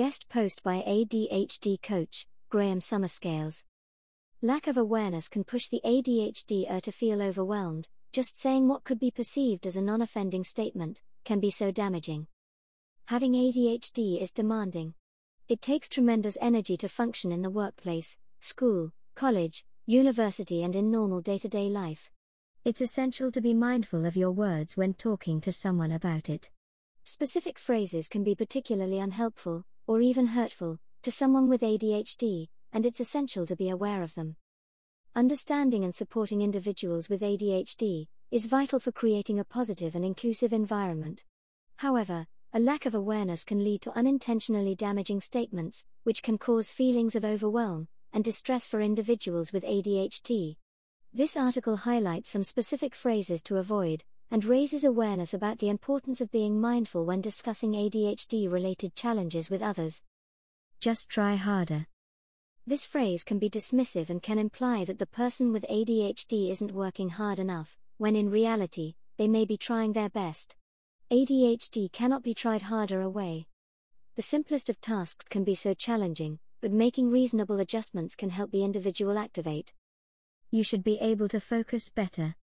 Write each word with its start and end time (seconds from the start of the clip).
Guest 0.00 0.30
post 0.30 0.62
by 0.62 0.82
ADHD 0.88 1.76
coach, 1.82 2.26
Graham 2.48 2.78
Summerscales. 2.78 3.64
Lack 4.40 4.66
of 4.66 4.78
awareness 4.78 5.28
can 5.28 5.44
push 5.44 5.68
the 5.68 5.82
ADHDer 5.84 6.80
to 6.80 6.90
feel 6.90 7.20
overwhelmed, 7.20 7.86
just 8.10 8.40
saying 8.40 8.66
what 8.66 8.82
could 8.82 8.98
be 8.98 9.10
perceived 9.10 9.66
as 9.66 9.76
a 9.76 9.82
non 9.82 10.00
offending 10.00 10.42
statement 10.42 11.02
can 11.26 11.38
be 11.38 11.50
so 11.50 11.70
damaging. 11.70 12.28
Having 13.08 13.34
ADHD 13.34 14.22
is 14.22 14.32
demanding. 14.32 14.94
It 15.48 15.60
takes 15.60 15.86
tremendous 15.86 16.38
energy 16.40 16.78
to 16.78 16.88
function 16.88 17.30
in 17.30 17.42
the 17.42 17.50
workplace, 17.50 18.16
school, 18.38 18.92
college, 19.14 19.66
university, 19.84 20.62
and 20.62 20.74
in 20.74 20.90
normal 20.90 21.20
day 21.20 21.36
to 21.36 21.48
day 21.50 21.68
life. 21.68 22.08
It's 22.64 22.80
essential 22.80 23.30
to 23.32 23.42
be 23.42 23.52
mindful 23.52 24.06
of 24.06 24.16
your 24.16 24.30
words 24.30 24.78
when 24.78 24.94
talking 24.94 25.42
to 25.42 25.52
someone 25.52 25.92
about 25.92 26.30
it. 26.30 26.48
Specific 27.04 27.58
phrases 27.58 28.08
can 28.08 28.24
be 28.24 28.34
particularly 28.34 28.98
unhelpful, 28.98 29.66
or 29.90 30.00
even 30.00 30.28
hurtful, 30.28 30.78
to 31.02 31.10
someone 31.10 31.48
with 31.48 31.62
ADHD, 31.62 32.46
and 32.72 32.86
it's 32.86 33.00
essential 33.00 33.44
to 33.44 33.56
be 33.56 33.70
aware 33.70 34.04
of 34.04 34.14
them. 34.14 34.36
Understanding 35.16 35.82
and 35.82 35.92
supporting 35.92 36.42
individuals 36.42 37.08
with 37.08 37.22
ADHD 37.22 38.06
is 38.30 38.46
vital 38.46 38.78
for 38.78 38.92
creating 38.92 39.40
a 39.40 39.44
positive 39.44 39.96
and 39.96 40.04
inclusive 40.04 40.52
environment. 40.52 41.24
However, 41.78 42.28
a 42.52 42.60
lack 42.60 42.86
of 42.86 42.94
awareness 42.94 43.42
can 43.42 43.64
lead 43.64 43.82
to 43.82 43.98
unintentionally 43.98 44.76
damaging 44.76 45.20
statements, 45.20 45.82
which 46.04 46.22
can 46.22 46.38
cause 46.38 46.70
feelings 46.70 47.16
of 47.16 47.24
overwhelm 47.24 47.88
and 48.12 48.22
distress 48.22 48.68
for 48.68 48.80
individuals 48.80 49.52
with 49.52 49.64
ADHD. 49.64 50.54
This 51.12 51.36
article 51.36 51.78
highlights 51.78 52.30
some 52.30 52.44
specific 52.44 52.94
phrases 52.94 53.42
to 53.42 53.56
avoid 53.56 54.04
and 54.30 54.44
raises 54.44 54.84
awareness 54.84 55.34
about 55.34 55.58
the 55.58 55.68
importance 55.68 56.20
of 56.20 56.30
being 56.30 56.60
mindful 56.60 57.04
when 57.04 57.20
discussing 57.20 57.72
ADHD 57.72 58.50
related 58.50 58.94
challenges 58.94 59.50
with 59.50 59.62
others. 59.62 60.02
Just 60.78 61.08
try 61.08 61.34
harder. 61.34 61.86
This 62.66 62.84
phrase 62.84 63.24
can 63.24 63.38
be 63.38 63.50
dismissive 63.50 64.10
and 64.10 64.22
can 64.22 64.38
imply 64.38 64.84
that 64.84 64.98
the 64.98 65.06
person 65.06 65.52
with 65.52 65.64
ADHD 65.68 66.50
isn't 66.50 66.72
working 66.72 67.08
hard 67.08 67.38
enough, 67.38 67.76
when 67.98 68.14
in 68.14 68.30
reality, 68.30 68.94
they 69.16 69.26
may 69.26 69.44
be 69.44 69.56
trying 69.56 69.92
their 69.92 70.08
best. 70.08 70.56
ADHD 71.10 71.90
cannot 71.90 72.22
be 72.22 72.34
tried 72.34 72.62
harder 72.62 73.00
away. 73.00 73.46
The 74.14 74.22
simplest 74.22 74.70
of 74.70 74.80
tasks 74.80 75.24
can 75.28 75.42
be 75.42 75.54
so 75.54 75.74
challenging, 75.74 76.38
but 76.60 76.72
making 76.72 77.10
reasonable 77.10 77.58
adjustments 77.58 78.14
can 78.14 78.30
help 78.30 78.52
the 78.52 78.64
individual 78.64 79.18
activate. 79.18 79.72
You 80.50 80.62
should 80.62 80.84
be 80.84 80.98
able 81.00 81.28
to 81.28 81.40
focus 81.40 81.88
better. 81.88 82.36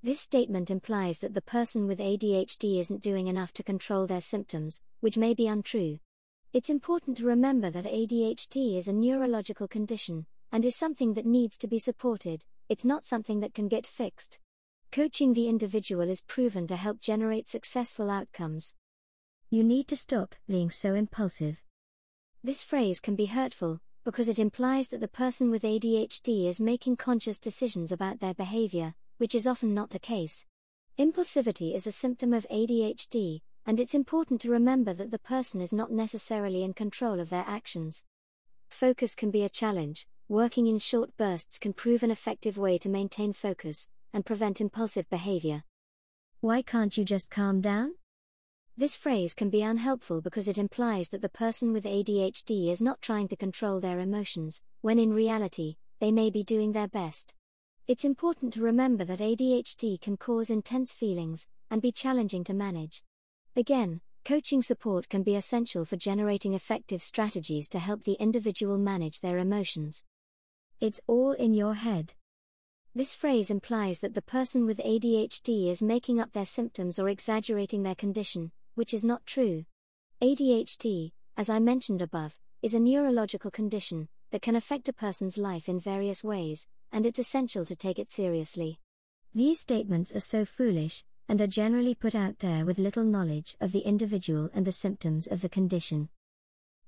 This 0.00 0.20
statement 0.20 0.70
implies 0.70 1.18
that 1.18 1.34
the 1.34 1.40
person 1.40 1.88
with 1.88 1.98
ADHD 1.98 2.78
isn't 2.78 3.02
doing 3.02 3.26
enough 3.26 3.52
to 3.54 3.64
control 3.64 4.06
their 4.06 4.20
symptoms, 4.20 4.80
which 5.00 5.18
may 5.18 5.34
be 5.34 5.48
untrue. 5.48 5.98
It's 6.52 6.70
important 6.70 7.16
to 7.16 7.26
remember 7.26 7.68
that 7.70 7.84
ADHD 7.84 8.76
is 8.76 8.86
a 8.86 8.92
neurological 8.92 9.66
condition, 9.66 10.26
and 10.52 10.64
is 10.64 10.76
something 10.76 11.14
that 11.14 11.26
needs 11.26 11.58
to 11.58 11.66
be 11.66 11.80
supported, 11.80 12.44
it's 12.68 12.84
not 12.84 13.04
something 13.04 13.40
that 13.40 13.54
can 13.54 13.66
get 13.66 13.88
fixed. 13.88 14.38
Coaching 14.92 15.34
the 15.34 15.48
individual 15.48 16.08
is 16.08 16.22
proven 16.22 16.68
to 16.68 16.76
help 16.76 17.00
generate 17.00 17.48
successful 17.48 18.08
outcomes. 18.08 18.74
You 19.50 19.64
need 19.64 19.88
to 19.88 19.96
stop 19.96 20.36
being 20.46 20.70
so 20.70 20.94
impulsive. 20.94 21.60
This 22.44 22.62
phrase 22.62 23.00
can 23.00 23.16
be 23.16 23.26
hurtful, 23.26 23.80
because 24.04 24.28
it 24.28 24.38
implies 24.38 24.88
that 24.88 25.00
the 25.00 25.08
person 25.08 25.50
with 25.50 25.64
ADHD 25.64 26.46
is 26.48 26.60
making 26.60 26.96
conscious 26.96 27.38
decisions 27.38 27.90
about 27.90 28.20
their 28.20 28.32
behavior, 28.32 28.94
which 29.18 29.34
is 29.34 29.46
often 29.46 29.74
not 29.74 29.90
the 29.90 29.98
case. 29.98 30.46
Impulsivity 30.98 31.74
is 31.74 31.86
a 31.86 31.92
symptom 31.92 32.32
of 32.32 32.46
ADHD, 32.50 33.42
and 33.66 33.78
it's 33.78 33.94
important 33.94 34.40
to 34.40 34.50
remember 34.50 34.94
that 34.94 35.10
the 35.10 35.18
person 35.18 35.60
is 35.60 35.72
not 35.72 35.92
necessarily 35.92 36.64
in 36.64 36.72
control 36.72 37.20
of 37.20 37.30
their 37.30 37.44
actions. 37.46 38.02
Focus 38.68 39.14
can 39.14 39.30
be 39.30 39.44
a 39.44 39.48
challenge, 39.48 40.06
working 40.28 40.66
in 40.66 40.78
short 40.78 41.16
bursts 41.16 41.58
can 41.58 41.72
prove 41.72 42.02
an 42.02 42.10
effective 42.10 42.58
way 42.58 42.78
to 42.78 42.88
maintain 42.88 43.32
focus 43.32 43.88
and 44.12 44.26
prevent 44.26 44.60
impulsive 44.60 45.08
behavior. 45.10 45.64
Why 46.40 46.62
can't 46.62 46.96
you 46.96 47.04
just 47.04 47.30
calm 47.30 47.60
down? 47.60 47.94
This 48.76 48.94
phrase 48.94 49.34
can 49.34 49.50
be 49.50 49.62
unhelpful 49.62 50.20
because 50.20 50.46
it 50.46 50.56
implies 50.56 51.08
that 51.08 51.20
the 51.20 51.28
person 51.28 51.72
with 51.72 51.84
ADHD 51.84 52.70
is 52.70 52.80
not 52.80 53.02
trying 53.02 53.26
to 53.28 53.36
control 53.36 53.80
their 53.80 53.98
emotions, 53.98 54.62
when 54.82 54.98
in 54.98 55.12
reality, 55.12 55.76
they 55.98 56.12
may 56.12 56.30
be 56.30 56.44
doing 56.44 56.72
their 56.72 56.88
best. 56.88 57.34
It's 57.88 58.04
important 58.04 58.52
to 58.52 58.60
remember 58.60 59.02
that 59.06 59.20
ADHD 59.20 59.98
can 59.98 60.18
cause 60.18 60.50
intense 60.50 60.92
feelings 60.92 61.48
and 61.70 61.80
be 61.80 61.90
challenging 61.90 62.44
to 62.44 62.52
manage. 62.52 63.02
Again, 63.56 64.02
coaching 64.26 64.60
support 64.60 65.08
can 65.08 65.22
be 65.22 65.34
essential 65.34 65.86
for 65.86 65.96
generating 65.96 66.52
effective 66.52 67.00
strategies 67.00 67.66
to 67.70 67.78
help 67.78 68.04
the 68.04 68.18
individual 68.20 68.76
manage 68.76 69.20
their 69.20 69.38
emotions. 69.38 70.04
It's 70.82 71.00
all 71.06 71.32
in 71.32 71.54
your 71.54 71.72
head. 71.72 72.12
This 72.94 73.14
phrase 73.14 73.50
implies 73.50 74.00
that 74.00 74.12
the 74.12 74.20
person 74.20 74.66
with 74.66 74.84
ADHD 74.84 75.70
is 75.70 75.82
making 75.82 76.20
up 76.20 76.34
their 76.34 76.44
symptoms 76.44 76.98
or 76.98 77.08
exaggerating 77.08 77.84
their 77.84 77.94
condition, 77.94 78.52
which 78.74 78.92
is 78.92 79.02
not 79.02 79.24
true. 79.24 79.64
ADHD, 80.20 81.12
as 81.38 81.48
I 81.48 81.58
mentioned 81.58 82.02
above, 82.02 82.38
is 82.60 82.74
a 82.74 82.80
neurological 82.80 83.50
condition 83.50 84.10
that 84.30 84.42
can 84.42 84.56
affect 84.56 84.90
a 84.90 84.92
person's 84.92 85.38
life 85.38 85.70
in 85.70 85.80
various 85.80 86.22
ways, 86.22 86.66
and 86.92 87.06
it's 87.06 87.18
essential 87.18 87.64
to 87.64 87.76
take 87.76 87.98
it 87.98 88.08
seriously. 88.08 88.78
These 89.34 89.60
statements 89.60 90.14
are 90.14 90.20
so 90.20 90.44
foolish, 90.44 91.04
and 91.28 91.40
are 91.40 91.46
generally 91.46 91.94
put 91.94 92.14
out 92.14 92.38
there 92.38 92.64
with 92.64 92.78
little 92.78 93.04
knowledge 93.04 93.56
of 93.60 93.72
the 93.72 93.80
individual 93.80 94.50
and 94.54 94.66
the 94.66 94.72
symptoms 94.72 95.26
of 95.26 95.42
the 95.42 95.48
condition. 95.48 96.08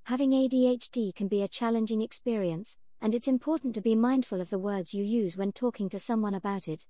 Having 0.05 0.31
ADHD 0.31 1.15
can 1.15 1.29
be 1.29 1.43
a 1.43 1.49
challenging 1.49 2.01
experience, 2.01 2.79
and 3.01 3.15
it's 3.15 3.29
important 3.29 3.75
to 3.75 3.81
be 3.81 3.95
mindful 3.95 4.41
of 4.41 4.51
the 4.51 4.59
words 4.59 4.95
you 4.95 5.05
use 5.05 5.37
when 5.37 5.53
talking 5.53 5.89
to 5.91 5.99
someone 5.99 6.35
about 6.35 6.69
it. 6.69 6.87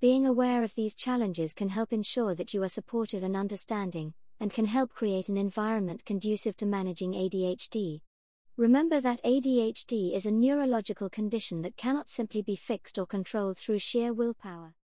Being 0.00 0.26
aware 0.26 0.62
of 0.62 0.74
these 0.74 0.94
challenges 0.94 1.54
can 1.54 1.70
help 1.70 1.92
ensure 1.92 2.34
that 2.34 2.52
you 2.52 2.62
are 2.62 2.68
supportive 2.68 3.22
and 3.22 3.34
understanding, 3.34 4.12
and 4.38 4.52
can 4.52 4.66
help 4.66 4.92
create 4.92 5.30
an 5.30 5.38
environment 5.38 6.04
conducive 6.04 6.56
to 6.58 6.66
managing 6.66 7.12
ADHD. 7.12 8.02
Remember 8.58 9.02
that 9.02 9.22
ADHD 9.22 10.14
is 10.14 10.24
a 10.24 10.30
neurological 10.30 11.10
condition 11.10 11.60
that 11.60 11.76
cannot 11.76 12.08
simply 12.08 12.40
be 12.40 12.56
fixed 12.56 12.98
or 12.98 13.04
controlled 13.04 13.58
through 13.58 13.80
sheer 13.80 14.14
willpower. 14.14 14.76